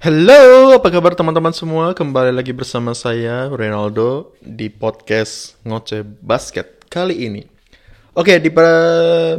Halo, 0.00 0.72
apa 0.72 0.88
kabar 0.88 1.12
teman-teman 1.12 1.52
semua? 1.52 1.92
Kembali 1.92 2.32
lagi 2.32 2.56
bersama 2.56 2.96
saya, 2.96 3.52
Ronaldo, 3.52 4.32
di 4.40 4.72
podcast 4.72 5.60
Ngoceh 5.60 6.00
Basket 6.24 6.88
kali 6.88 7.28
ini. 7.28 7.44
Oke, 8.16 8.40
di 8.40 8.48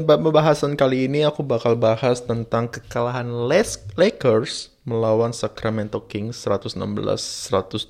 pembahasan 0.05 0.77
kali 0.77 1.09
ini 1.09 1.25
aku 1.25 1.41
bakal 1.41 1.73
bahas 1.73 2.21
tentang 2.21 2.69
kekalahan 2.69 3.49
Les 3.49 3.73
Lakers 3.97 4.69
melawan 4.85 5.33
Sacramento 5.33 6.05
Kings 6.05 6.37
116-125. 6.45 7.81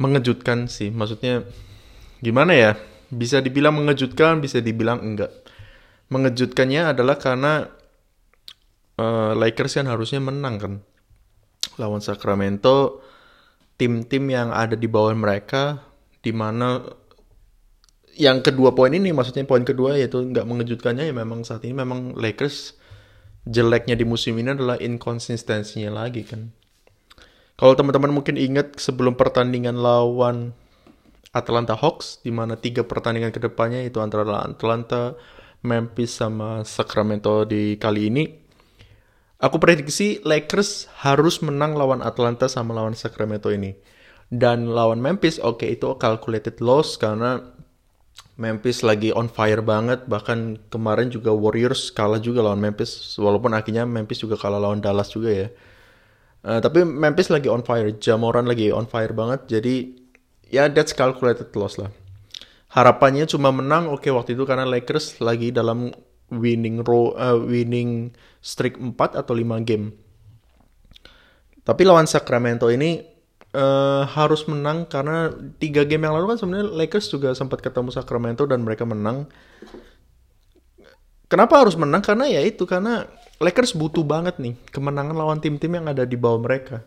Mengejutkan 0.00 0.72
sih, 0.72 0.88
maksudnya 0.88 1.44
gimana 2.24 2.56
ya? 2.56 2.80
Bisa 3.12 3.44
dibilang 3.44 3.76
mengejutkan, 3.76 4.40
bisa 4.40 4.64
dibilang 4.64 5.04
enggak. 5.04 5.36
Mengejutkannya 6.08 6.96
adalah 6.96 7.20
karena 7.20 7.76
uh, 9.00 9.32
Lakers 9.32 9.80
kan 9.80 9.88
harusnya 9.88 10.20
menang 10.20 10.56
kan? 10.60 10.74
Lawan 11.80 12.04
Sacramento 12.04 13.00
tim-tim 13.80 14.28
yang 14.28 14.52
ada 14.52 14.76
di 14.76 14.84
bawah 14.84 15.16
mereka 15.16 15.80
di 16.20 16.36
mana 16.36 16.84
yang 18.20 18.44
kedua 18.44 18.76
poin 18.76 18.92
ini 18.92 19.08
maksudnya 19.16 19.48
poin 19.48 19.64
kedua 19.64 19.96
yaitu 19.96 20.20
nggak 20.20 20.44
mengejutkannya 20.44 21.08
ya 21.08 21.14
memang 21.16 21.48
saat 21.48 21.64
ini 21.64 21.72
memang 21.72 22.12
Lakers 22.12 22.76
jeleknya 23.48 23.96
di 23.96 24.04
musim 24.04 24.36
ini 24.36 24.52
adalah 24.52 24.76
inkonsistensinya 24.76 26.04
lagi 26.04 26.28
kan? 26.28 26.52
Kalau 27.56 27.72
teman-teman 27.72 28.12
mungkin 28.12 28.36
ingat 28.36 28.76
sebelum 28.76 29.16
pertandingan 29.16 29.80
lawan 29.80 30.52
Atlanta 31.32 31.72
Hawks 31.72 32.20
di 32.20 32.32
mana 32.32 32.60
tiga 32.60 32.84
pertandingan 32.84 33.32
ke 33.32 33.40
depannya 33.40 33.80
itu 33.84 34.00
antara 34.04 34.24
Atlanta, 34.44 35.16
Memphis 35.64 36.16
sama 36.16 36.64
Sacramento 36.68 37.48
di 37.48 37.80
kali 37.80 38.12
ini 38.12 38.24
Aku 39.40 39.56
prediksi 39.56 40.20
Lakers 40.20 40.84
harus 41.00 41.40
menang 41.40 41.72
lawan 41.72 42.04
Atlanta 42.04 42.44
sama 42.44 42.76
lawan 42.76 42.92
Sacramento 42.92 43.48
ini. 43.48 43.72
Dan 44.28 44.68
lawan 44.68 45.00
Memphis, 45.00 45.40
oke 45.40 45.64
okay, 45.64 45.74
itu 45.74 45.96
calculated 45.96 46.60
loss 46.60 47.00
karena 47.00 47.40
Memphis 48.36 48.84
lagi 48.84 49.16
on 49.16 49.32
fire 49.32 49.64
banget. 49.64 50.04
Bahkan 50.04 50.68
kemarin 50.68 51.08
juga 51.08 51.32
Warriors 51.32 51.88
kalah 51.88 52.20
juga 52.20 52.44
lawan 52.44 52.60
Memphis. 52.60 53.16
Walaupun 53.16 53.56
akhirnya 53.56 53.88
Memphis 53.88 54.20
juga 54.20 54.36
kalah 54.36 54.60
lawan 54.60 54.84
Dallas 54.84 55.08
juga 55.08 55.32
ya. 55.32 55.48
Uh, 56.44 56.60
tapi 56.60 56.84
Memphis 56.84 57.32
lagi 57.32 57.48
on 57.48 57.64
fire, 57.64 57.96
Jamoran 57.96 58.44
lagi 58.44 58.68
on 58.68 58.84
fire 58.84 59.16
banget. 59.16 59.48
Jadi 59.48 59.96
ya 60.52 60.68
that's 60.68 60.92
calculated 60.92 61.48
loss 61.56 61.80
lah. 61.80 61.88
Harapannya 62.76 63.24
cuma 63.24 63.48
menang 63.50 63.88
oke 63.88 64.04
okay, 64.04 64.12
waktu 64.12 64.36
itu 64.36 64.44
karena 64.44 64.68
Lakers 64.68 65.18
lagi 65.24 65.48
dalam 65.48 65.90
winning 66.30 66.82
row 66.86 67.12
uh, 67.18 67.36
winning 67.36 68.14
streak 68.40 68.78
4 68.78 68.94
atau 68.96 69.34
5 69.36 69.68
game. 69.68 69.94
Tapi 71.60 71.82
lawan 71.84 72.08
Sacramento 72.08 72.72
ini 72.72 73.04
uh, 73.54 74.02
harus 74.06 74.46
menang 74.46 74.86
karena 74.86 75.30
tiga 75.60 75.84
game 75.84 76.06
yang 76.06 76.16
lalu 76.16 76.34
kan 76.34 76.38
sebenarnya 76.40 76.66
Lakers 76.72 77.06
juga 77.10 77.34
sempat 77.36 77.60
ketemu 77.60 77.90
Sacramento 77.94 78.46
dan 78.46 78.62
mereka 78.64 78.86
menang. 78.86 79.28
Kenapa 81.30 81.62
harus 81.62 81.78
menang? 81.78 82.02
Karena 82.02 82.26
ya 82.26 82.42
itu 82.42 82.66
karena 82.66 83.06
Lakers 83.38 83.78
butuh 83.78 84.02
banget 84.02 84.42
nih 84.42 84.58
kemenangan 84.74 85.14
lawan 85.14 85.38
tim-tim 85.38 85.70
yang 85.70 85.86
ada 85.86 86.02
di 86.02 86.18
bawah 86.18 86.42
mereka. 86.42 86.82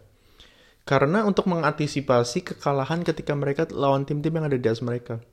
Karena 0.84 1.24
untuk 1.24 1.48
mengantisipasi 1.48 2.44
kekalahan 2.44 3.08
ketika 3.08 3.32
mereka 3.32 3.64
lawan 3.72 4.04
tim-tim 4.04 4.36
yang 4.36 4.52
ada 4.52 4.60
di 4.60 4.68
atas 4.68 4.84
mereka. 4.84 5.24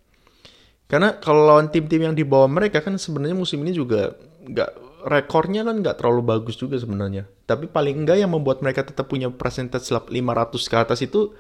Karena 0.90 1.14
kalau 1.22 1.46
lawan 1.46 1.70
tim-tim 1.70 2.02
yang 2.02 2.18
di 2.18 2.26
bawah 2.26 2.50
mereka 2.50 2.82
kan 2.82 2.98
sebenarnya 2.98 3.38
musim 3.38 3.62
ini 3.62 3.70
juga 3.70 4.18
nggak 4.42 4.90
rekornya 5.06 5.62
kan 5.62 5.78
nggak 5.78 6.02
terlalu 6.02 6.26
bagus 6.26 6.58
juga 6.58 6.82
sebenarnya. 6.82 7.30
Tapi 7.46 7.70
paling 7.70 8.02
enggak 8.02 8.18
yang 8.18 8.34
membuat 8.34 8.58
mereka 8.58 8.82
tetap 8.82 9.06
punya 9.06 9.30
persentase 9.30 9.94
500 9.94 10.10
ke 10.50 10.76
atas 10.76 10.98
itu 11.06 11.30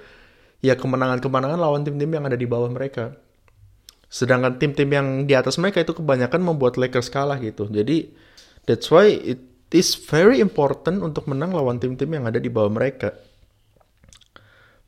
ya 0.62 0.78
kemenangan-kemenangan 0.78 1.58
lawan 1.58 1.82
tim-tim 1.82 2.14
yang 2.14 2.24
ada 2.30 2.38
di 2.38 2.46
bawah 2.46 2.70
mereka. 2.70 3.18
Sedangkan 4.06 4.54
tim-tim 4.62 4.86
yang 4.86 5.26
di 5.26 5.34
atas 5.34 5.58
mereka 5.58 5.82
itu 5.82 5.98
kebanyakan 5.98 6.40
membuat 6.46 6.78
Lakers 6.78 7.10
kalah 7.10 7.42
gitu. 7.42 7.66
Jadi 7.66 8.14
that's 8.70 8.86
why 8.86 9.10
it 9.10 9.42
is 9.74 9.98
very 9.98 10.38
important 10.38 11.02
untuk 11.02 11.26
menang 11.26 11.50
lawan 11.50 11.82
tim-tim 11.82 12.06
yang 12.06 12.22
ada 12.30 12.38
di 12.38 12.46
bawah 12.46 12.70
mereka. 12.70 13.18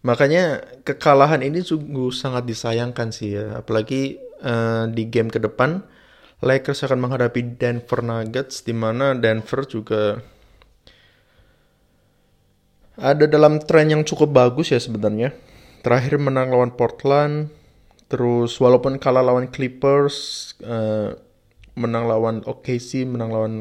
Makanya 0.03 0.63
kekalahan 0.83 1.43
ini 1.47 1.63
sungguh 1.63 2.11
sangat 2.11 2.47
disayangkan 2.47 3.15
sih 3.15 3.39
ya, 3.39 3.63
apalagi 3.63 4.22
uh, 4.43 4.85
di 4.91 5.07
game 5.07 5.31
ke 5.31 5.39
depan 5.39 5.81
Lakers 6.43 6.83
akan 6.83 7.07
menghadapi 7.07 7.55
Denver 7.55 8.03
Nuggets 8.03 8.67
di 8.67 8.75
mana 8.75 9.15
Denver 9.15 9.63
juga 9.63 10.19
ada 12.99 13.25
dalam 13.31 13.63
tren 13.63 13.89
yang 13.89 14.03
cukup 14.03 14.35
bagus 14.35 14.75
ya 14.75 14.83
sebenarnya. 14.83 15.33
Terakhir 15.87 16.19
menang 16.19 16.53
lawan 16.53 16.75
Portland, 16.75 17.49
terus 18.11 18.59
walaupun 18.59 19.01
kalah 19.01 19.25
lawan 19.25 19.49
Clippers, 19.49 20.53
uh, 20.63 21.17
menang 21.79 22.05
lawan 22.11 22.37
OKC, 22.45 23.07
menang 23.09 23.31
lawan 23.33 23.55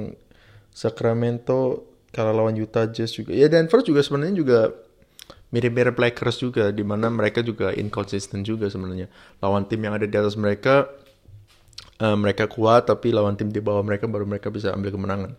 Sacramento, 0.74 1.86
kalah 2.12 2.36
lawan 2.36 2.58
Utah 2.60 2.90
Jazz 2.90 3.16
juga. 3.16 3.32
Ya 3.32 3.48
Denver 3.48 3.82
juga 3.86 4.04
sebenarnya 4.04 4.36
juga 4.36 4.60
mirip-mirip 5.52 6.00
Lakers 6.00 6.40
juga 6.40 6.72
di 6.72 6.82
mana 6.82 7.12
mereka 7.12 7.44
juga 7.44 7.76
inconsistent 7.76 8.48
juga 8.48 8.72
sebenarnya. 8.72 9.12
Lawan 9.44 9.68
tim 9.68 9.84
yang 9.84 9.94
ada 9.96 10.08
di 10.08 10.16
atas 10.16 10.40
mereka 10.40 10.88
uh, 12.00 12.18
mereka 12.18 12.48
kuat 12.48 12.88
tapi 12.88 13.12
lawan 13.12 13.36
tim 13.36 13.52
di 13.52 13.60
bawah 13.60 13.84
mereka 13.84 14.08
baru 14.08 14.24
mereka 14.24 14.48
bisa 14.48 14.72
ambil 14.72 14.96
kemenangan. 14.96 15.36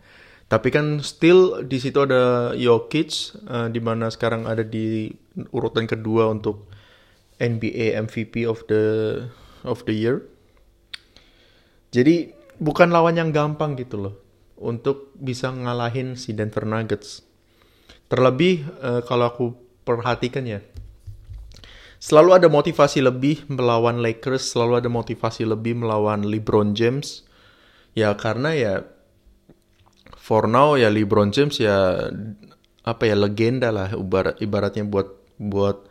Tapi 0.52 0.68
kan 0.68 1.00
still 1.00 1.64
di 1.64 1.80
situ 1.80 2.04
ada 2.04 2.52
Jokic 2.52 3.40
uh, 3.48 3.72
di 3.72 3.80
mana 3.80 4.12
sekarang 4.12 4.44
ada 4.44 4.60
di 4.60 5.08
urutan 5.48 5.88
kedua 5.88 6.28
untuk 6.28 6.68
NBA 7.40 7.96
MVP 8.04 8.44
of 8.44 8.60
the 8.68 8.84
of 9.64 9.88
the 9.88 9.96
year. 9.96 10.28
Jadi 11.88 12.36
bukan 12.60 12.92
lawan 12.92 13.16
yang 13.16 13.32
gampang 13.32 13.80
gitu 13.80 13.96
loh 13.96 14.14
untuk 14.60 15.10
bisa 15.16 15.48
ngalahin 15.48 16.20
si 16.20 16.36
Denver 16.36 16.68
Nuggets. 16.68 17.24
Terlebih 18.12 18.68
uh, 18.84 19.00
kalau 19.08 19.32
aku 19.32 19.61
perhatikan 19.82 20.44
ya. 20.47 20.60
Selalu 22.03 22.34
ada 22.34 22.48
motivasi 22.50 22.98
lebih 22.98 23.47
melawan 23.47 24.03
Lakers, 24.03 24.54
selalu 24.54 24.82
ada 24.82 24.91
motivasi 24.91 25.47
lebih 25.47 25.78
melawan 25.78 26.26
LeBron 26.26 26.75
James. 26.75 27.22
Ya 27.94 28.10
karena 28.19 28.50
ya 28.56 28.75
for 30.22 30.47
now 30.50 30.75
ya 30.78 30.91
LeBron 30.91 31.34
James 31.34 31.59
ya 31.59 32.09
apa 32.82 33.03
ya 33.06 33.15
legenda 33.15 33.71
lah 33.71 33.94
ibarat 33.94 34.38
ibaratnya 34.42 34.82
buat 34.87 35.15
buat 35.38 35.87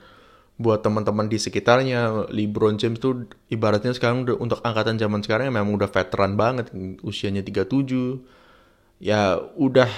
buat 0.61 0.79
teman-teman 0.85 1.27
di 1.27 1.41
sekitarnya 1.41 2.31
LeBron 2.31 2.77
James 2.77 3.01
tuh 3.01 3.25
ibaratnya 3.49 3.91
sekarang 3.91 4.23
udah, 4.23 4.37
untuk 4.37 4.59
angkatan 4.61 4.95
zaman 5.01 5.19
sekarang 5.25 5.49
ya 5.49 5.53
memang 5.53 5.73
udah 5.73 5.89
veteran 5.89 6.37
banget 6.37 6.69
usianya 7.01 7.41
37 7.41 9.01
ya 9.01 9.41
udah 9.57 9.89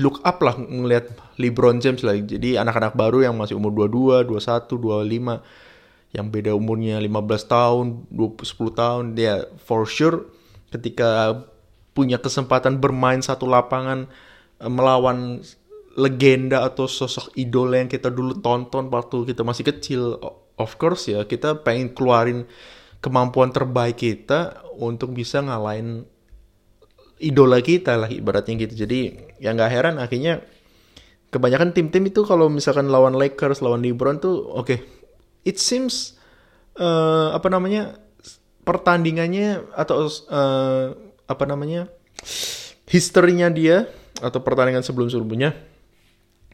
look 0.00 0.22
up 0.24 0.40
lah 0.40 0.56
ngelihat 0.56 1.12
LeBron 1.36 1.82
James 1.82 2.00
lah. 2.06 2.16
Jadi 2.16 2.56
anak-anak 2.56 2.96
baru 2.96 3.26
yang 3.26 3.34
masih 3.36 3.58
umur 3.58 3.74
22, 3.74 4.28
21, 4.30 4.68
25 4.68 5.42
yang 6.12 6.26
beda 6.28 6.52
umurnya 6.52 7.00
15 7.00 7.08
tahun, 7.48 7.86
20, 8.12 8.44
10 8.44 8.80
tahun 8.80 9.04
dia 9.16 9.48
for 9.64 9.88
sure 9.88 10.28
ketika 10.68 11.40
punya 11.92 12.20
kesempatan 12.20 12.80
bermain 12.80 13.20
satu 13.20 13.48
lapangan 13.48 14.08
eh, 14.60 14.68
melawan 14.72 15.40
legenda 15.96 16.64
atau 16.64 16.88
sosok 16.88 17.36
idola 17.36 17.76
yang 17.80 17.88
kita 17.88 18.08
dulu 18.08 18.40
tonton 18.40 18.88
waktu 18.88 19.28
kita 19.28 19.44
masih 19.44 19.64
kecil 19.68 20.16
of 20.56 20.72
course 20.80 21.12
ya 21.12 21.28
kita 21.28 21.60
pengen 21.60 21.92
keluarin 21.92 22.48
kemampuan 23.04 23.52
terbaik 23.52 24.00
kita 24.00 24.64
untuk 24.80 25.12
bisa 25.12 25.44
ngalahin 25.44 26.08
idola 27.22 27.62
kita 27.62 27.94
lah 27.94 28.10
ibaratnya 28.10 28.66
gitu. 28.66 28.84
Jadi 28.84 29.14
ya 29.38 29.54
nggak 29.54 29.70
heran 29.70 29.96
akhirnya 30.02 30.42
kebanyakan 31.30 31.72
tim-tim 31.72 32.04
itu 32.10 32.26
kalau 32.26 32.50
misalkan 32.50 32.90
lawan 32.90 33.14
Lakers, 33.16 33.62
lawan 33.62 33.80
LeBron 33.80 34.18
tuh 34.18 34.42
oke. 34.42 34.66
Okay, 34.66 34.78
it 35.46 35.56
seems 35.62 36.18
uh, 36.76 37.32
apa 37.32 37.48
namanya 37.48 37.96
pertandingannya 38.66 39.62
atau 39.74 40.06
uh, 40.30 40.94
apa 41.26 41.44
namanya 41.46 41.88
historinya 42.86 43.48
dia 43.48 43.88
atau 44.20 44.38
pertandingan 44.44 44.84
sebelum-sebelumnya 44.84 45.56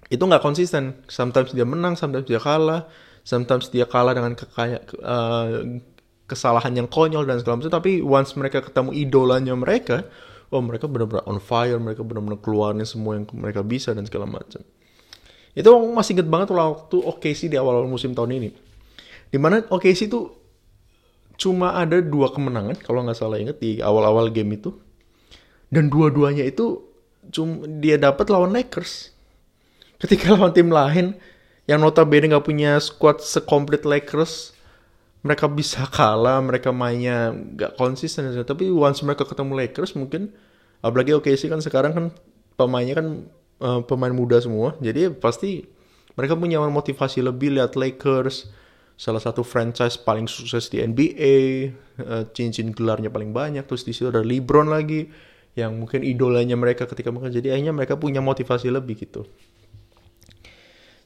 itu 0.09 0.23
nggak 0.25 0.41
konsisten. 0.41 1.05
Sometimes 1.09 1.53
dia 1.53 1.69
menang, 1.69 1.99
sometimes 1.99 2.25
dia 2.25 2.41
kalah, 2.41 2.89
sometimes 3.25 3.69
dia 3.69 3.85
kalah 3.85 4.17
dengan 4.17 4.33
kekaya, 4.33 4.81
uh, 5.05 5.77
kesalahan 6.25 6.73
yang 6.77 6.89
konyol 6.89 7.29
dan 7.29 7.41
segala 7.41 7.61
macam. 7.61 7.73
Tapi 7.77 8.01
once 8.01 8.33
mereka 8.41 8.65
ketemu 8.65 8.97
idolanya 8.97 9.53
mereka, 9.53 10.09
oh 10.49 10.63
mereka 10.65 10.89
benar-benar 10.89 11.25
on 11.29 11.39
fire 11.41 11.77
mereka 11.77 12.01
benar-benar 12.01 12.41
keluarnya 12.41 12.89
semua 12.89 13.17
yang 13.21 13.29
mereka 13.37 13.61
bisa 13.61 13.93
dan 13.93 14.05
segala 14.09 14.25
macam. 14.25 14.65
Itu 15.53 15.69
masih 15.93 16.19
inget 16.19 16.29
banget 16.29 16.55
waktu 16.55 16.97
OKC 17.03 17.51
di 17.51 17.57
awal-awal 17.59 17.91
musim 17.91 18.15
tahun 18.15 18.39
ini. 18.39 18.51
Di 19.29 19.37
mana 19.37 19.65
OKC 19.67 20.09
itu 20.09 20.33
cuma 21.39 21.79
ada 21.79 22.03
dua 22.03 22.35
kemenangan 22.35 22.79
kalau 22.83 23.07
nggak 23.07 23.19
salah 23.19 23.39
inget 23.39 23.59
di 23.61 23.79
awal-awal 23.83 24.31
game 24.31 24.57
itu. 24.59 24.75
Dan 25.69 25.93
dua-duanya 25.93 26.49
itu 26.49 26.81
cuma 27.29 27.69
dia 27.83 28.01
dapat 28.01 28.31
lawan 28.33 28.55
Lakers. 28.55 29.13
Ketika 30.01 30.31
lawan 30.35 30.55
tim 30.55 30.73
lain 30.73 31.19
yang 31.69 31.85
notabene 31.85 32.33
nggak 32.33 32.47
punya 32.47 32.81
squad 32.81 33.21
sekomplit 33.21 33.85
Lakers 33.85 34.57
mereka 35.29 35.45
bisa 35.53 35.85
kalah 35.93 36.41
mereka 36.41 36.73
mainnya 36.73 37.37
nggak 37.37 37.77
konsisten 37.77 38.25
tapi 38.49 38.73
once 38.73 39.05
mereka 39.05 39.29
ketemu 39.29 39.53
Lakers 39.61 39.93
mungkin 39.93 40.33
apalagi 40.81 41.13
sih 41.37 41.53
kan 41.53 41.61
sekarang 41.61 41.93
kan 41.93 42.07
pemainnya 42.57 42.99
kan 42.99 43.07
uh, 43.63 43.81
pemain 43.87 44.11
muda 44.15 44.43
semua. 44.43 44.75
Jadi 44.83 45.13
pasti 45.15 45.67
mereka 46.19 46.35
punya 46.35 46.59
motivasi 46.59 47.23
lebih 47.23 47.55
lihat 47.55 47.79
Lakers 47.79 48.51
salah 48.99 49.23
satu 49.23 49.47
franchise 49.47 49.95
paling 49.95 50.27
sukses 50.27 50.67
di 50.67 50.83
NBA 50.83 51.71
uh, 52.03 52.27
cincin 52.35 52.75
gelarnya 52.75 53.15
paling 53.15 53.31
banyak 53.31 53.63
terus 53.63 53.87
di 53.87 53.95
situ 53.95 54.11
ada 54.11 54.27
LeBron 54.27 54.67
lagi 54.67 55.07
yang 55.55 55.79
mungkin 55.79 56.03
idolanya 56.03 56.59
mereka 56.59 56.83
ketika 56.91 57.15
mereka 57.15 57.31
jadi 57.31 57.55
akhirnya 57.55 57.75
mereka 57.79 57.95
punya 57.95 58.19
motivasi 58.19 58.75
lebih 58.75 58.99
gitu 58.99 59.23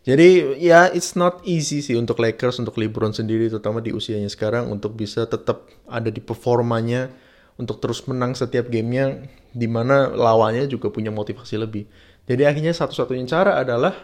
jadi 0.03 0.59
ya 0.59 0.91
it's 0.91 1.15
not 1.15 1.39
easy 1.47 1.79
sih 1.79 1.95
untuk 1.95 2.19
Lakers 2.19 2.59
untuk 2.59 2.75
LeBron 2.75 3.15
sendiri 3.15 3.47
terutama 3.47 3.79
di 3.79 3.95
usianya 3.95 4.27
sekarang 4.27 4.67
untuk 4.67 4.99
bisa 4.99 5.31
tetap 5.31 5.71
ada 5.87 6.11
di 6.11 6.19
performanya 6.19 7.15
untuk 7.55 7.79
terus 7.79 8.03
menang 8.11 8.35
setiap 8.35 8.67
gamenya 8.67 9.31
di 9.53 9.69
mana 9.71 10.11
lawannya 10.11 10.67
juga 10.67 10.89
punya 10.89 11.13
motivasi 11.15 11.61
lebih. 11.61 11.87
Jadi 12.27 12.43
akhirnya 12.43 12.75
satu-satunya 12.75 13.29
cara 13.29 13.61
adalah 13.61 13.95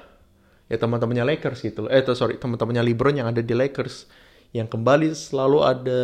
ya 0.70 0.76
teman-temannya 0.78 1.34
Lakers 1.34 1.66
gitu. 1.66 1.90
Eh 1.90 2.04
sorry 2.14 2.38
teman-temannya 2.38 2.86
LeBron 2.92 3.18
yang 3.18 3.28
ada 3.32 3.40
di 3.40 3.54
Lakers 3.56 4.06
yang 4.54 4.70
kembali 4.70 5.10
selalu 5.16 5.58
ada 5.64 6.00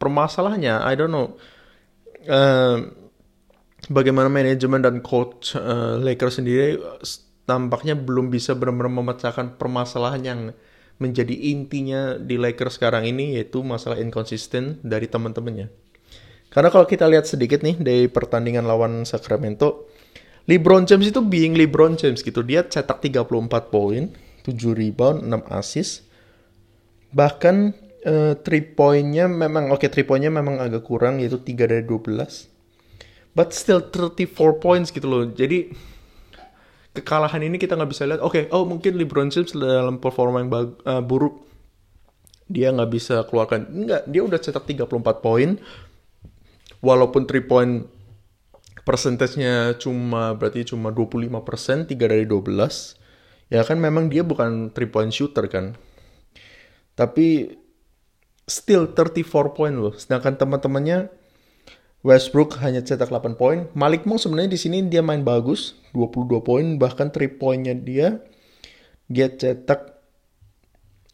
permasalahannya. 0.00 0.88
I 0.88 0.94
don't 0.96 1.12
know. 1.12 1.36
Uh, 2.24 2.94
bagaimana 3.92 4.32
manajemen 4.32 4.80
dan 4.80 5.04
coach 5.04 5.52
uh, 5.52 5.98
Lakers 5.98 6.40
sendiri 6.40 6.78
tampaknya 7.48 7.96
belum 7.96 8.28
bisa 8.28 8.52
benar-benar 8.52 8.92
memecahkan 8.92 9.56
permasalahan 9.56 10.20
yang 10.20 10.40
menjadi 11.00 11.32
intinya 11.32 12.20
di 12.20 12.36
Lakers 12.36 12.76
sekarang 12.76 13.08
ini 13.08 13.40
yaitu 13.40 13.64
masalah 13.64 13.96
inkonsisten 13.96 14.84
dari 14.84 15.08
teman-temannya. 15.08 15.72
Karena 16.52 16.68
kalau 16.68 16.84
kita 16.84 17.08
lihat 17.08 17.24
sedikit 17.24 17.64
nih 17.64 17.80
dari 17.80 18.04
pertandingan 18.12 18.68
lawan 18.68 19.08
Sacramento, 19.08 19.88
LeBron 20.44 20.84
James 20.84 21.08
itu 21.08 21.24
being 21.24 21.56
LeBron 21.56 21.96
James 21.96 22.20
gitu. 22.20 22.44
Dia 22.44 22.68
cetak 22.68 23.00
34 23.00 23.72
poin, 23.72 24.12
7 24.44 24.76
rebound, 24.76 25.24
6 25.24 25.56
assist. 25.56 26.08
Bahkan 27.12 27.56
uh, 28.04 28.32
three 28.44 28.64
pointnya 28.64 29.28
memang 29.28 29.72
oke 29.72 29.84
okay, 29.84 29.88
three 29.88 30.04
pointnya 30.04 30.32
memang 30.32 30.60
agak 30.60 30.84
kurang 30.84 31.20
yaitu 31.20 31.40
3 31.40 31.68
dari 31.68 31.84
12. 31.84 32.48
But 33.36 33.52
still 33.54 33.84
34 33.84 34.34
points 34.58 34.88
gitu 34.88 35.06
loh. 35.06 35.28
Jadi 35.30 35.68
kekalahan 36.96 37.42
ini 37.44 37.56
kita 37.60 37.76
nggak 37.76 37.90
bisa 37.90 38.08
lihat. 38.08 38.20
Oke 38.20 38.44
okay, 38.48 38.54
oh 38.54 38.64
mungkin 38.64 38.96
LeBron 38.96 39.28
James 39.32 39.52
dalam 39.54 40.00
performa 40.00 40.42
yang 40.42 40.50
uh, 40.52 41.02
buruk 41.04 41.44
dia 42.48 42.72
nggak 42.72 42.90
bisa 42.90 43.22
keluarkan. 43.28 43.68
Enggak 43.68 44.02
dia 44.08 44.22
udah 44.24 44.38
cetak 44.40 44.64
34 44.64 45.24
poin. 45.24 45.60
Walaupun 46.78 47.26
3 47.26 47.50
point 47.50 47.72
persentasenya 48.86 49.76
cuma 49.82 50.32
berarti 50.38 50.64
cuma 50.64 50.94
25 50.94 51.28
persen 51.42 51.84
3 51.84 51.98
dari 51.98 52.24
12 52.24 52.54
ya 53.52 53.60
kan 53.66 53.76
memang 53.76 54.08
dia 54.08 54.24
bukan 54.24 54.70
3 54.72 54.94
point 54.94 55.12
shooter 55.12 55.50
kan? 55.50 55.74
Tapi 56.94 57.52
still 58.48 58.90
34 58.90 59.54
point 59.54 59.76
loh. 59.76 59.94
Sedangkan 59.94 60.34
teman-temannya 60.40 61.12
Westbrook 62.06 62.62
hanya 62.62 62.78
cetak 62.78 63.10
8 63.10 63.34
poin. 63.34 63.66
Malik 63.74 64.06
Monk 64.06 64.22
sebenarnya 64.22 64.54
di 64.54 64.60
sini 64.60 64.86
dia 64.86 65.02
main 65.02 65.26
bagus, 65.26 65.74
22 65.98 66.46
poin, 66.46 66.78
bahkan 66.78 67.10
3 67.10 67.42
poinnya 67.42 67.74
dia 67.74 68.22
dia 69.10 69.26
cetak 69.32 69.98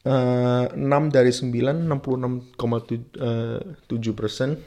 uh, 0.04 0.68
eh, 0.68 0.76
6 0.76 1.14
dari 1.14 1.32
9, 1.32 1.88
66,7 1.88 4.12
persen. 4.12 4.60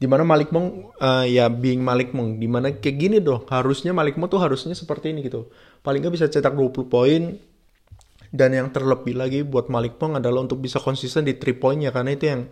Di 0.00 0.08
mana 0.08 0.24
Malik 0.24 0.48
Monk 0.52 0.96
uh, 0.96 1.28
ya 1.28 1.48
being 1.52 1.84
Malik 1.84 2.16
Monk, 2.16 2.40
di 2.40 2.48
mana 2.48 2.72
kayak 2.72 2.96
gini 2.96 3.20
dong, 3.20 3.44
harusnya 3.48 3.92
Malik 3.92 4.16
Monk 4.16 4.32
tuh 4.32 4.40
harusnya 4.40 4.72
seperti 4.76 5.12
ini 5.12 5.22
gitu. 5.24 5.52
Paling 5.84 6.00
nggak 6.04 6.14
bisa 6.20 6.28
cetak 6.28 6.56
20 6.56 6.88
poin, 6.88 7.22
dan 8.32 8.50
yang 8.52 8.72
terlebih 8.72 9.16
lagi 9.16 9.44
buat 9.44 9.68
Malik 9.68 10.00
Monk 10.00 10.16
adalah 10.20 10.40
untuk 10.44 10.60
bisa 10.60 10.80
konsisten 10.80 11.24
di 11.28 11.36
3 11.36 11.60
poinnya, 11.60 11.92
karena 11.92 12.10
itu 12.16 12.24
yang 12.28 12.48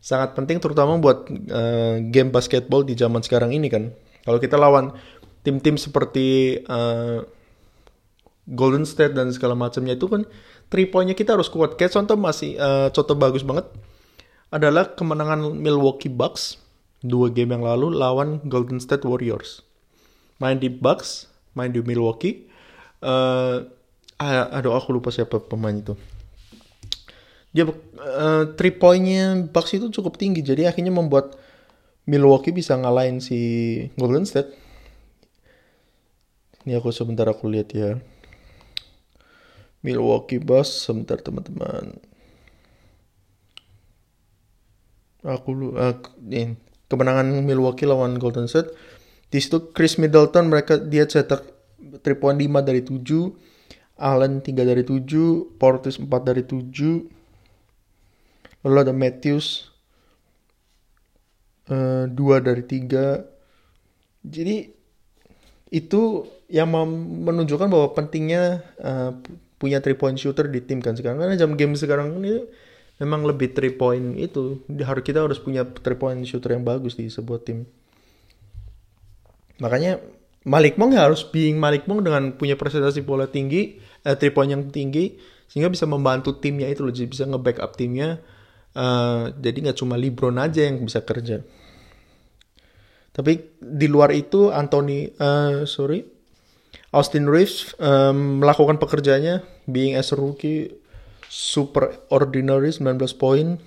sangat 0.00 0.32
penting 0.32 0.58
terutama 0.58 0.96
buat 0.96 1.28
uh, 1.28 2.00
game 2.08 2.32
basketball 2.32 2.82
di 2.82 2.96
zaman 2.96 3.20
sekarang 3.20 3.52
ini 3.52 3.68
kan. 3.68 3.92
Kalau 4.24 4.40
kita 4.40 4.56
lawan 4.56 4.96
tim-tim 5.44 5.76
seperti 5.76 6.60
uh, 6.68 7.24
Golden 8.48 8.88
State 8.88 9.12
dan 9.12 9.30
segala 9.30 9.52
macamnya 9.54 9.94
itu 9.94 10.08
kan 10.08 10.24
three 10.72 10.88
pointnya 10.88 11.12
kita 11.12 11.36
harus 11.36 11.52
kuat. 11.52 11.76
Kayak 11.76 12.00
contoh 12.00 12.16
masih 12.16 12.56
uh, 12.56 12.88
contoh 12.90 13.16
bagus 13.16 13.44
banget 13.44 13.68
adalah 14.50 14.96
kemenangan 14.96 15.54
Milwaukee 15.54 16.10
Bucks 16.10 16.58
dua 17.00 17.30
game 17.30 17.54
yang 17.54 17.64
lalu 17.64 17.92
lawan 17.92 18.40
Golden 18.48 18.80
State 18.80 19.04
Warriors. 19.04 19.62
Main 20.40 20.56
di 20.56 20.72
Bucks, 20.72 21.28
main 21.52 21.70
di 21.70 21.84
Milwaukee. 21.84 22.48
Uh, 23.00 23.68
aduh 24.20 24.76
aku 24.76 24.92
lupa 24.92 25.08
siapa 25.08 25.40
pemain 25.40 25.72
itu 25.72 25.96
dia 27.50 27.66
uh, 27.66 28.44
three 28.54 28.74
pointnya 28.74 29.42
Bucks 29.50 29.74
itu 29.74 29.90
cukup 29.90 30.14
tinggi. 30.14 30.42
Jadi 30.42 30.70
akhirnya 30.70 30.94
membuat 30.94 31.34
Milwaukee 32.06 32.54
bisa 32.54 32.78
ngalahin 32.78 33.18
si 33.18 33.38
Golden 33.98 34.26
State. 34.26 34.54
Ini 36.66 36.78
aku 36.78 36.94
sebentar 36.94 37.26
aku 37.26 37.50
lihat 37.50 37.74
ya. 37.74 37.98
Milwaukee 39.82 40.38
Bucks 40.38 40.86
sebentar 40.86 41.18
teman-teman. 41.18 41.98
Aku 45.26 45.74
uh, 45.74 45.96
ini 46.22 46.54
kemenangan 46.86 47.42
Milwaukee 47.42 47.86
lawan 47.86 48.14
Golden 48.22 48.46
State. 48.46 48.70
Di 49.30 49.38
situ 49.42 49.74
Chris 49.74 49.98
Middleton 49.98 50.50
mereka 50.50 50.78
dia 50.78 51.06
cetak 51.06 51.42
3.5 52.02 52.66
dari 52.66 52.82
7 52.82 54.00
Allen 54.00 54.40
3 54.42 54.70
dari 54.70 54.82
7 54.82 55.60
Portis 55.60 56.00
4 56.00 56.08
dari 56.24 56.42
7 56.42 57.19
lalu 58.64 58.76
ada 58.88 58.94
Matthews 58.94 59.70
uh, 61.70 62.04
dua 62.10 62.42
dari 62.44 62.64
tiga. 62.64 63.24
Jadi 64.20 64.68
itu 65.70 66.26
yang 66.50 66.68
menunjukkan 67.24 67.70
bahwa 67.70 67.94
pentingnya 67.94 68.60
uh, 68.82 69.16
punya 69.56 69.78
three 69.78 69.96
point 69.96 70.18
shooter 70.18 70.50
di 70.50 70.60
tim 70.60 70.82
kan 70.82 70.98
sekarang. 70.98 71.22
Karena 71.22 71.38
jam 71.38 71.54
game 71.54 71.78
sekarang 71.78 72.20
ini 72.20 72.44
memang 73.00 73.24
lebih 73.24 73.56
three 73.56 73.72
point 73.72 74.18
itu 74.20 74.60
harus 74.84 75.02
kita 75.04 75.24
harus 75.24 75.40
punya 75.40 75.64
three 75.64 75.96
point 75.96 76.20
shooter 76.26 76.52
yang 76.52 76.66
bagus 76.66 76.98
di 76.98 77.08
sebuah 77.08 77.40
tim. 77.46 77.64
Makanya 79.60 80.00
Malik 80.48 80.80
Monk 80.80 80.96
harus 80.96 81.20
being 81.24 81.60
Malik 81.60 81.84
Monk 81.84 82.00
dengan 82.00 82.32
punya 82.32 82.56
presentasi 82.56 83.04
bola 83.04 83.28
tinggi, 83.28 83.76
eh, 84.08 84.16
three 84.16 84.32
point 84.32 84.48
yang 84.48 84.72
tinggi, 84.72 85.20
sehingga 85.48 85.68
bisa 85.68 85.84
membantu 85.84 86.40
timnya 86.40 86.64
itu 86.64 86.80
loh, 86.80 86.92
bisa 86.92 87.28
nge-backup 87.28 87.76
timnya 87.76 88.24
Uh, 88.70 89.34
jadi 89.42 89.70
nggak 89.70 89.78
cuma 89.82 89.98
LeBron 89.98 90.38
aja 90.38 90.66
yang 90.66 90.82
bisa 90.82 91.02
kerja. 91.02 91.42
Tapi 93.10 93.58
di 93.58 93.90
luar 93.90 94.14
itu 94.14 94.54
Anthony, 94.54 95.10
uh, 95.18 95.66
sorry, 95.66 96.06
Austin 96.94 97.26
Reeves 97.26 97.74
um, 97.82 98.42
melakukan 98.42 98.78
pekerjaannya, 98.78 99.42
being 99.66 99.98
as 99.98 100.14
a 100.14 100.18
rookie, 100.18 100.70
super 101.26 102.06
ordinary 102.10 102.70
19 102.70 102.98
poin. 103.18 103.58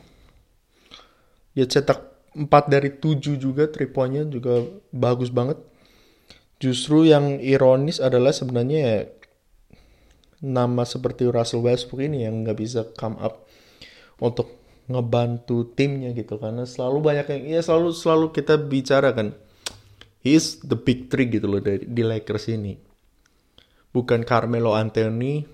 Dia 1.55 1.67
cetak 1.67 1.99
4 2.35 2.49
dari 2.71 2.95
7 2.97 3.35
juga, 3.37 3.67
3 3.69 3.91
poinnya 3.91 4.23
juga 4.25 4.63
bagus 4.89 5.29
banget. 5.29 5.59
Justru 6.63 7.03
yang 7.07 7.43
ironis 7.43 7.99
adalah 7.99 8.31
sebenarnya 8.31 8.79
ya, 8.79 8.97
nama 10.43 10.83
seperti 10.83 11.27
Russell 11.27 11.63
Westbrook 11.63 12.03
ini 12.03 12.27
yang 12.27 12.43
nggak 12.43 12.57
bisa 12.59 12.87
come 12.95 13.19
up 13.19 13.47
untuk 14.19 14.62
ngebantu 14.89 15.71
timnya 15.75 16.11
gitu. 16.11 16.39
Karena 16.39 16.67
selalu 16.67 16.97
banyak 16.99 17.25
yang 17.29 17.41
ya 17.59 17.61
selalu 17.63 17.91
selalu 17.95 18.25
kita 18.35 18.59
bicara 18.59 19.11
kan 19.15 19.35
he's 20.23 20.59
the 20.63 20.75
big 20.75 21.11
three 21.11 21.27
gitu 21.27 21.47
loh 21.47 21.61
dari 21.63 21.83
di 21.83 22.03
Lakers 22.03 22.51
ini. 22.51 22.75
Bukan 23.93 24.25
Carmelo 24.25 24.73
Anthony 24.73 25.45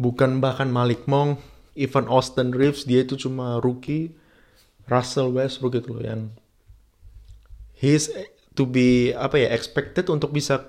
bukan 0.00 0.40
bahkan 0.40 0.72
Malik 0.72 1.04
Monk 1.04 1.44
even 1.76 2.08
Austin 2.08 2.56
Reeves 2.56 2.88
dia 2.88 3.04
itu 3.04 3.20
cuma 3.20 3.60
rookie 3.60 4.16
Russell 4.88 5.36
Westbrook 5.36 5.76
gitu 5.76 6.00
loh 6.00 6.02
yang 6.02 6.32
he's 7.76 8.08
to 8.56 8.64
be 8.64 9.12
apa 9.12 9.36
ya 9.36 9.52
expected 9.52 10.08
untuk 10.08 10.32
bisa 10.32 10.64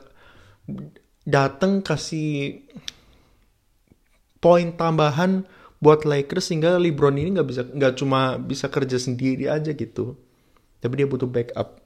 datang 1.23 1.79
kasih 1.79 2.59
poin 4.43 4.75
tambahan 4.75 5.47
buat 5.81 6.05
Lakers 6.05 6.53
sehingga 6.53 6.77
LeBron 6.77 7.17
ini 7.17 7.35
nggak 7.41 7.47
bisa 7.50 7.61
nggak 7.65 7.93
cuma 7.97 8.38
bisa 8.38 8.69
kerja 8.69 9.01
sendiri 9.01 9.50
aja 9.50 9.73
gitu 9.73 10.15
tapi 10.77 11.01
dia 11.01 11.07
butuh 11.09 11.25
backup 11.25 11.81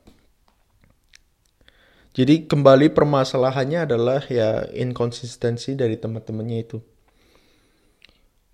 Jadi 2.16 2.48
kembali 2.48 2.96
permasalahannya 2.96 3.92
adalah 3.92 4.24
ya 4.32 4.64
inkonsistensi 4.72 5.76
dari 5.76 6.00
teman-temannya 6.00 6.58
itu. 6.64 6.80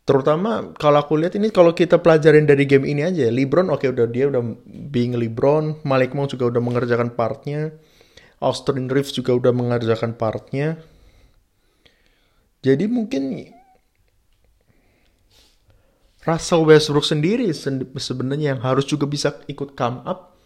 Terutama 0.02 0.74
kalau 0.82 0.98
aku 0.98 1.14
lihat 1.22 1.38
ini 1.38 1.54
kalau 1.54 1.78
kita 1.78 2.02
pelajarin 2.02 2.50
dari 2.50 2.66
game 2.66 2.90
ini 2.90 3.06
aja, 3.06 3.30
LeBron 3.30 3.70
oke 3.70 3.86
okay, 3.86 3.94
udah 3.94 4.10
dia 4.10 4.34
udah 4.34 4.42
being 4.66 5.14
LeBron, 5.14 5.86
Malik 5.86 6.18
Monk 6.18 6.34
juga 6.34 6.50
udah 6.50 6.58
mengerjakan 6.58 7.14
partnya, 7.14 7.70
Austin 8.42 8.90
Reeves 8.90 9.14
juga 9.14 9.38
udah 9.38 9.54
mengerjakan 9.54 10.18
partnya. 10.18 10.82
Jadi 12.66 12.90
mungkin 12.90 13.46
Russell 16.22 16.66
Westbrook 16.70 17.06
sendiri 17.06 17.50
sebenarnya 17.98 18.54
yang 18.54 18.62
harus 18.62 18.86
juga 18.86 19.10
bisa 19.10 19.42
ikut 19.50 19.74
come 19.74 20.06
up 20.06 20.38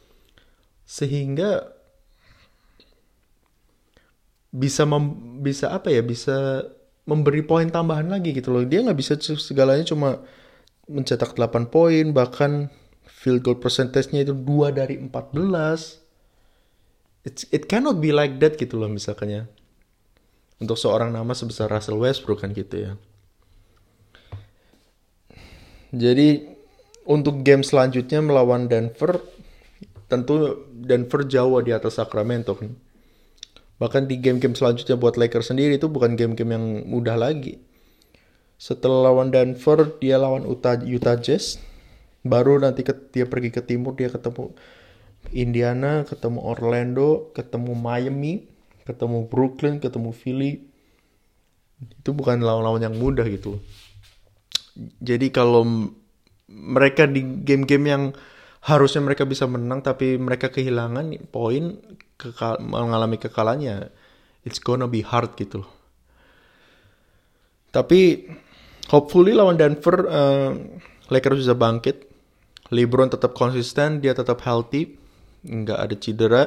sehingga 0.88 1.67
bisa 4.55 4.88
mem, 4.88 5.03
bisa 5.44 5.75
apa 5.75 5.91
ya 5.91 6.00
bisa 6.00 6.63
memberi 7.03 7.44
poin 7.44 7.67
tambahan 7.67 8.08
lagi 8.08 8.32
gitu 8.32 8.55
loh. 8.55 8.63
Dia 8.63 8.88
nggak 8.88 8.98
bisa 8.98 9.20
segalanya 9.20 9.84
cuma 9.84 10.24
mencetak 10.88 11.36
8 11.36 11.67
poin 11.67 12.15
bahkan 12.15 12.72
field 13.03 13.44
goal 13.44 13.60
percentage-nya 13.60 14.24
itu 14.24 14.34
2 14.34 14.72
dari 14.72 14.96
14 14.96 16.05
It's, 17.25 17.41
it 17.50 17.65
cannot 17.65 17.98
be 17.98 18.13
like 18.13 18.38
that 18.38 18.53
gitu 18.53 18.77
loh 18.77 18.86
misalkannya. 18.86 19.50
Untuk 20.62 20.77
seorang 20.77 21.10
nama 21.10 21.34
sebesar 21.34 21.74
Russell 21.74 21.98
Westbrook 21.98 22.46
kan 22.46 22.53
gitu 22.53 22.86
ya 22.86 22.94
jadi 25.95 26.43
untuk 27.07 27.41
game 27.41 27.63
selanjutnya 27.63 28.19
melawan 28.19 28.67
Denver 28.67 29.23
tentu 30.11 30.67
Denver 30.69 31.25
jauh 31.25 31.57
di 31.63 31.71
atas 31.71 31.97
Sacramento 31.97 32.53
kan 32.53 32.75
Bahkan 33.75 34.07
di 34.07 34.15
game-game 34.23 34.55
selanjutnya 34.55 34.95
buat 34.95 35.19
Lakers 35.19 35.51
sendiri 35.51 35.75
itu 35.75 35.91
bukan 35.91 36.15
game-game 36.15 36.55
yang 36.55 36.65
mudah 36.87 37.19
lagi. 37.19 37.59
Setelah 38.55 39.11
lawan 39.11 39.35
Denver, 39.35 39.99
dia 39.99 40.15
lawan 40.15 40.47
Utah, 40.47 40.79
Utah 40.79 41.19
Jazz. 41.19 41.59
Baru 42.23 42.55
nanti 42.55 42.87
ke, 42.87 42.95
dia 43.11 43.27
pergi 43.27 43.51
ke 43.51 43.59
timur, 43.59 43.99
dia 43.99 44.07
ketemu 44.07 44.55
Indiana, 45.35 46.07
ketemu 46.07 46.39
Orlando, 46.39 47.35
ketemu 47.35 47.75
Miami, 47.75 48.47
ketemu 48.87 49.27
Brooklyn, 49.27 49.83
ketemu 49.83 50.15
Philly. 50.15 50.63
Itu 51.99 52.15
bukan 52.15 52.39
lawan-lawan 52.39 52.79
yang 52.79 52.95
mudah 52.95 53.27
gitu. 53.27 53.59
Jadi 54.77 55.32
kalau 55.32 55.63
mereka 56.51 57.08
di 57.08 57.24
game-game 57.44 57.86
yang 57.88 58.03
harusnya 58.65 59.01
mereka 59.01 59.24
bisa 59.29 59.46
menang 59.46 59.86
tapi 59.86 60.17
mereka 60.17 60.50
kehilangan 60.50 61.29
poin 61.29 61.77
kekal 62.17 62.58
mengalami 62.60 63.22
kekalahannya 63.22 63.94
it's 64.41 64.58
gonna 64.62 64.89
be 64.89 65.01
hard 65.05 65.34
gitu 65.38 65.65
loh. 65.65 65.72
Tapi 67.74 68.32
hopefully 68.88 69.36
lawan 69.36 69.60
Denver 69.60 70.08
uh, 70.08 70.51
Lakers 71.12 71.44
bisa 71.44 71.58
bangkit. 71.58 72.08
LeBron 72.74 73.13
tetap 73.13 73.38
konsisten, 73.38 74.01
dia 74.01 74.17
tetap 74.17 74.41
healthy, 74.41 74.98
nggak 75.46 75.77
ada 75.77 75.96
cedera. 76.00 76.44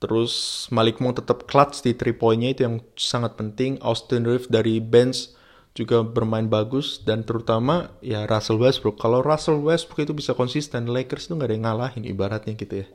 Terus 0.00 0.66
Malik 0.72 1.00
Monk 1.00 1.20
tetap 1.20 1.44
clutch 1.48 1.84
di 1.84 1.92
three 1.96 2.16
pointnya 2.16 2.52
itu 2.56 2.60
yang 2.64 2.80
sangat 2.96 3.36
penting. 3.36 3.76
Austin 3.84 4.24
Reeves 4.24 4.48
dari 4.48 4.80
bench 4.80 5.32
juga 5.74 6.06
bermain 6.06 6.46
bagus 6.46 7.02
dan 7.02 7.26
terutama 7.26 7.90
ya 7.98 8.30
Russell 8.30 8.62
Westbrook. 8.62 8.94
Kalau 9.02 9.20
Russell 9.20 9.58
Westbrook 9.58 10.06
itu 10.06 10.14
bisa 10.14 10.30
konsisten, 10.30 10.86
Lakers 10.86 11.26
itu 11.26 11.34
nggak 11.34 11.50
ada 11.50 11.54
yang 11.58 11.66
ngalahin 11.66 12.04
ibaratnya 12.06 12.54
gitu 12.54 12.86
ya. 12.86 12.88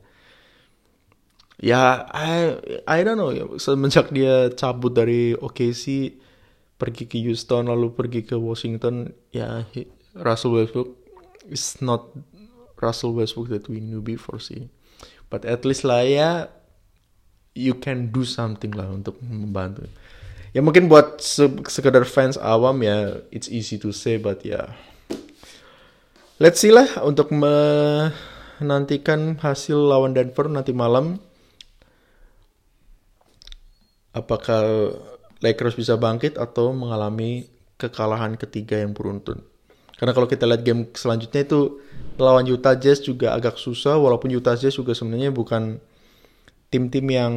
Ya 1.60 2.08
I 2.16 2.56
I 2.88 3.04
don't 3.04 3.20
know. 3.20 3.36
Semenjak 3.60 4.16
dia 4.16 4.48
cabut 4.56 4.96
dari 4.96 5.36
OKC 5.36 6.16
pergi 6.80 7.04
ke 7.04 7.20
Houston 7.20 7.68
lalu 7.68 7.92
pergi 7.92 8.24
ke 8.24 8.40
Washington 8.40 9.12
ya 9.36 9.68
Russell 10.16 10.56
Westbrook 10.56 10.96
is 11.52 11.84
not 11.84 12.08
Russell 12.80 13.12
Westbrook 13.12 13.52
that 13.52 13.68
we 13.68 13.84
knew 13.84 14.00
before 14.00 14.40
sih. 14.40 14.72
But 15.28 15.44
at 15.44 15.68
least 15.68 15.84
lah 15.84 16.08
ya 16.08 16.48
you 17.52 17.76
can 17.76 18.16
do 18.16 18.24
something 18.24 18.72
lah 18.72 18.88
untuk 18.88 19.20
membantu 19.20 19.92
ya 20.56 20.62
mungkin 20.66 20.90
buat 20.90 21.22
se 21.22 21.46
sekedar 21.70 22.06
fans 22.06 22.38
awam 22.42 22.82
ya 22.82 23.22
it's 23.30 23.50
easy 23.52 23.78
to 23.78 23.92
say 23.94 24.18
but 24.18 24.42
ya 24.42 24.56
yeah. 24.56 24.68
let's 26.42 26.60
see 26.62 26.72
lah 26.74 26.88
untuk 27.06 27.30
menantikan 27.32 29.38
hasil 29.38 29.78
lawan 29.78 30.14
Denver 30.18 30.50
nanti 30.50 30.74
malam 30.74 31.22
apakah 34.14 34.94
Lakers 35.40 35.80
bisa 35.80 35.96
bangkit 35.96 36.36
atau 36.36 36.76
mengalami 36.76 37.48
kekalahan 37.80 38.36
ketiga 38.36 38.84
yang 38.84 38.92
beruntun. 38.92 39.40
Karena 39.96 40.12
kalau 40.12 40.28
kita 40.28 40.48
lihat 40.48 40.64
game 40.64 40.92
selanjutnya 40.96 41.48
itu 41.48 41.80
lawan 42.20 42.48
Utah 42.48 42.76
Jazz 42.76 43.04
juga 43.04 43.36
agak 43.36 43.56
susah 43.56 44.00
walaupun 44.00 44.32
Utah 44.32 44.56
Jazz 44.56 44.76
juga 44.76 44.92
sebenarnya 44.92 45.32
bukan 45.32 45.80
tim-tim 46.72 47.08
yang 47.08 47.34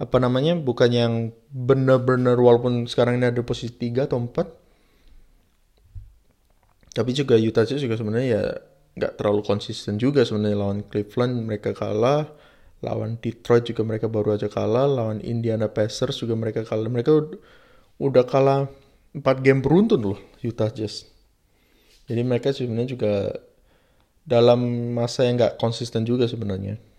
apa 0.00 0.16
namanya 0.16 0.56
bukan 0.56 0.90
yang 0.90 1.12
benar-benar 1.52 2.40
walaupun 2.40 2.88
sekarang 2.88 3.20
ini 3.20 3.28
ada 3.28 3.44
posisi 3.44 3.76
3 3.76 4.08
atau 4.08 4.16
4 4.16 4.60
tapi 6.90 7.14
juga 7.14 7.38
Utah 7.38 7.62
Jazz 7.62 7.84
juga 7.84 7.94
sebenarnya 7.94 8.28
ya 8.28 8.42
nggak 8.98 9.14
terlalu 9.14 9.46
konsisten 9.46 9.94
juga 10.00 10.26
sebenarnya 10.26 10.58
lawan 10.58 10.82
Cleveland 10.90 11.46
mereka 11.46 11.70
kalah. 11.70 12.26
Lawan 12.80 13.20
Detroit 13.20 13.68
juga 13.68 13.84
mereka 13.84 14.08
baru 14.08 14.34
aja 14.34 14.48
kalah. 14.50 14.88
Lawan 14.88 15.22
Indiana 15.22 15.70
Pacers 15.70 16.18
juga 16.18 16.34
mereka 16.34 16.66
kalah. 16.66 16.90
Mereka 16.90 17.12
udah 18.02 18.24
kalah 18.26 18.66
4 19.14 19.22
game 19.44 19.62
beruntun 19.62 20.00
loh 20.02 20.18
Utah 20.42 20.72
Jazz. 20.72 21.06
Jadi 22.10 22.26
mereka 22.26 22.50
sebenarnya 22.50 22.90
juga 22.90 23.38
dalam 24.26 24.90
masa 24.90 25.30
yang 25.30 25.38
nggak 25.38 25.62
konsisten 25.62 26.02
juga 26.02 26.26
sebenarnya 26.26 26.89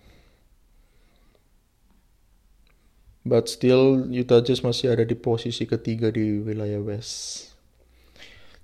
but 3.26 3.50
still 3.50 4.06
Utah 4.10 4.42
Jazz 4.42 4.66
masih 4.66 4.94
ada 4.94 5.06
di 5.06 5.14
posisi 5.14 5.70
ketiga 5.70 6.10
di 6.10 6.42
wilayah 6.42 6.82
West. 6.82 7.50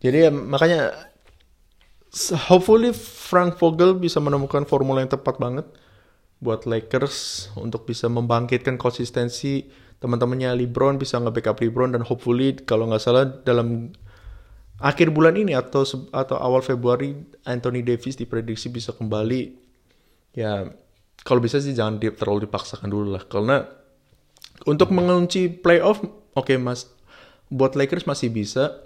Jadi 0.01 0.29
ya 0.29 0.31
makanya 0.33 0.93
hopefully 2.49 2.93
Frank 2.93 3.57
Vogel 3.57 3.97
bisa 3.97 4.21
menemukan 4.21 4.65
formula 4.65 5.01
yang 5.01 5.11
tepat 5.13 5.37
banget 5.37 5.65
buat 6.37 6.69
Lakers 6.69 7.49
untuk 7.57 7.89
bisa 7.89 8.05
membangkitkan 8.05 8.77
konsistensi 8.77 9.65
teman-temannya 9.97 10.53
LeBron 10.53 11.01
bisa 11.01 11.17
nge-backup 11.17 11.57
LeBron 11.57 11.97
dan 11.97 12.05
hopefully 12.05 12.53
kalau 12.53 12.85
nggak 12.85 13.01
salah 13.01 13.25
dalam 13.25 13.89
akhir 14.77 15.09
bulan 15.09 15.33
ini 15.33 15.57
atau 15.57 15.81
atau 16.13 16.37
awal 16.37 16.61
Februari 16.61 17.17
Anthony 17.49 17.81
Davis 17.81 18.13
diprediksi 18.13 18.69
bisa 18.69 18.93
kembali. 18.93 19.57
Ya 20.37 20.69
kalau 21.25 21.41
bisa 21.41 21.57
sih 21.57 21.73
jangan 21.73 21.97
terlalu 21.97 22.45
dipaksakan 22.45 22.85
dulu 22.93 23.17
lah 23.17 23.25
karena 23.25 23.65
untuk 24.65 24.89
mengunci 24.89 25.51
playoff 25.51 26.01
oke 26.33 26.49
okay, 26.49 26.57
mas. 26.57 26.89
Buat 27.51 27.77
Lakers 27.77 28.09
masih 28.09 28.33
bisa. 28.33 28.83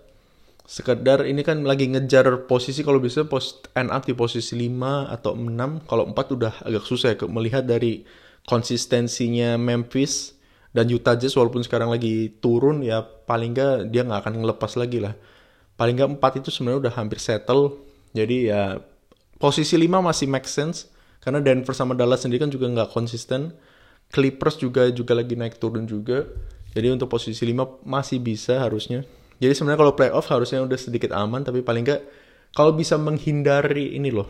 Sekedar 0.68 1.26
ini 1.28 1.42
kan 1.44 1.68
lagi 1.68 1.90
ngejar 1.90 2.48
posisi 2.48 2.86
kalau 2.86 3.02
bisa 3.02 3.26
post 3.28 3.68
end 3.76 3.92
up 3.92 4.08
di 4.08 4.16
posisi 4.16 4.56
5 4.56 5.12
atau 5.12 5.36
6 5.36 5.90
kalau 5.90 6.08
4 6.08 6.38
udah 6.38 6.54
agak 6.64 6.84
susah 6.86 7.12
ya 7.12 7.18
melihat 7.28 7.66
dari 7.66 8.08
konsistensinya 8.48 9.60
Memphis 9.60 10.38
dan 10.72 10.88
Utah 10.88 11.20
Jazz 11.20 11.36
walaupun 11.36 11.66
sekarang 11.66 11.92
lagi 11.92 12.32
turun 12.40 12.86
ya 12.86 13.04
paling 13.04 13.52
nggak 13.52 13.92
dia 13.92 14.08
nggak 14.08 14.22
akan 14.24 14.34
ngelepas 14.46 14.72
lagi 14.80 15.04
lah. 15.04 15.18
Paling 15.76 15.98
nggak 15.98 16.10
4 16.22 16.40
itu 16.46 16.50
sebenarnya 16.54 16.80
udah 16.88 16.94
hampir 16.96 17.20
settle. 17.20 17.82
Jadi 18.16 18.54
ya 18.54 18.80
posisi 19.42 19.76
5 19.76 19.90
masih 20.00 20.30
make 20.30 20.48
sense 20.48 20.88
karena 21.20 21.44
Denver 21.44 21.74
sama 21.76 21.98
Dallas 21.98 22.24
sendiri 22.24 22.48
kan 22.48 22.52
juga 22.54 22.70
nggak 22.70 22.96
konsisten 22.96 23.52
Clippers 24.12 24.60
juga 24.60 24.92
juga 24.92 25.16
lagi 25.16 25.40
naik 25.40 25.58
turun 25.58 25.88
juga 25.88 26.28
jadi 26.76 26.92
untuk 26.92 27.08
posisi 27.12 27.44
5 27.48 27.88
masih 27.88 28.20
bisa 28.20 28.60
harusnya 28.60 29.08
jadi 29.42 29.58
sebenarnya 29.58 29.82
kalau 29.82 29.98
playoff 29.98 30.30
harusnya 30.30 30.62
udah 30.62 30.78
sedikit 30.78 31.10
aman, 31.18 31.42
tapi 31.42 31.66
paling 31.66 31.82
nggak 31.82 32.02
kalau 32.54 32.78
bisa 32.78 33.02
menghindari 33.02 33.98
ini 33.98 34.14
loh, 34.14 34.30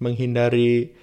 menghindari 0.00 0.96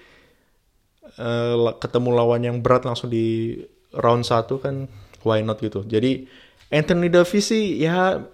uh, 1.21 1.77
ketemu 1.77 2.09
lawan 2.17 2.41
yang 2.41 2.57
berat 2.65 2.89
langsung 2.89 3.13
di 3.13 3.61
round 3.93 4.25
1 4.25 4.49
kan 4.57 4.89
why 5.21 5.45
not 5.45 5.61
gitu. 5.61 5.85
Jadi 5.85 6.25
Anthony 6.73 7.13
Davis 7.13 7.53
sih 7.53 7.77
ya 7.77 8.25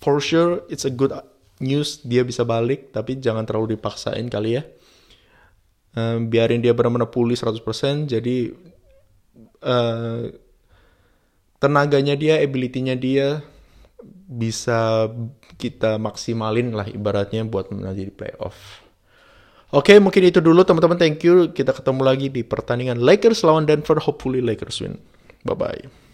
for 0.00 0.24
sure 0.24 0.64
it's 0.72 0.88
a 0.88 0.92
good 0.92 1.12
news 1.60 2.00
dia 2.00 2.24
bisa 2.24 2.48
balik, 2.48 2.96
tapi 2.96 3.20
jangan 3.20 3.44
terlalu 3.44 3.76
dipaksain 3.76 4.24
kali 4.32 4.56
ya. 4.56 4.64
Uh, 5.92 6.24
biarin 6.24 6.64
dia 6.64 6.72
benar-benar 6.72 7.12
pulih 7.12 7.36
100%, 7.36 8.08
jadi 8.08 8.56
uh, 9.64 10.30
tenaganya 11.58 12.14
dia, 12.14 12.40
ability-nya 12.40 12.94
dia 12.96 13.42
bisa 14.26 15.10
kita 15.56 15.96
maksimalin 15.96 16.74
lah 16.74 16.86
ibaratnya 16.90 17.46
buat 17.46 17.70
menjadi 17.70 18.10
playoff. 18.12 18.82
Oke, 19.74 19.98
mungkin 19.98 20.30
itu 20.30 20.38
dulu 20.38 20.62
teman-teman. 20.62 20.94
Thank 20.94 21.26
you. 21.26 21.50
Kita 21.50 21.74
ketemu 21.74 22.06
lagi 22.06 22.30
di 22.30 22.46
pertandingan 22.46 23.02
Lakers 23.02 23.42
lawan 23.42 23.66
Denver. 23.66 23.98
Hopefully 23.98 24.38
Lakers 24.38 24.78
win. 24.78 24.94
Bye-bye. 25.42 26.05